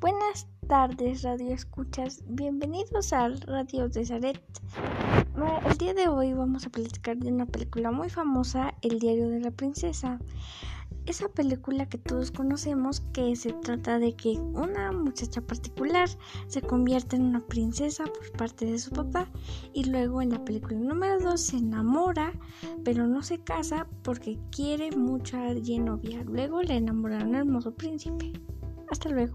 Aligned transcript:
Buenas 0.00 0.46
tardes, 0.68 1.22
Radio 1.22 1.52
Escuchas. 1.52 2.22
Bienvenidos 2.28 3.12
al 3.12 3.40
Radio 3.40 3.88
de 3.88 4.06
Zaret. 4.06 4.40
El 5.68 5.78
día 5.78 5.92
de 5.92 6.06
hoy 6.06 6.32
vamos 6.34 6.64
a 6.64 6.70
platicar 6.70 7.16
de 7.16 7.32
una 7.32 7.46
película 7.46 7.90
muy 7.90 8.08
famosa, 8.08 8.74
El 8.82 9.00
Diario 9.00 9.28
de 9.28 9.40
la 9.40 9.50
Princesa. 9.50 10.20
Esa 11.06 11.28
película 11.28 11.88
que 11.88 11.98
todos 11.98 12.30
conocemos 12.30 13.00
que 13.12 13.34
se 13.34 13.52
trata 13.54 13.98
de 13.98 14.14
que 14.14 14.38
una 14.38 14.92
muchacha 14.92 15.40
particular 15.40 16.08
se 16.46 16.62
convierte 16.62 17.16
en 17.16 17.22
una 17.22 17.40
princesa 17.40 18.04
por 18.04 18.30
parte 18.36 18.66
de 18.66 18.78
su 18.78 18.92
papá 18.92 19.28
y 19.72 19.82
luego 19.82 20.22
en 20.22 20.30
la 20.30 20.44
película 20.44 20.78
número 20.78 21.18
2 21.18 21.40
se 21.40 21.56
enamora 21.56 22.32
pero 22.84 23.08
no 23.08 23.22
se 23.24 23.38
casa 23.38 23.88
porque 24.04 24.38
quiere 24.52 24.92
mucho 24.92 25.38
a 25.38 25.48
alguien 25.48 25.86
novia. 25.86 26.22
Luego 26.22 26.62
le 26.62 26.76
enamoran 26.76 27.34
al 27.34 27.40
hermoso 27.40 27.74
príncipe. 27.74 28.32
Hasta 28.90 29.08
luego. 29.10 29.34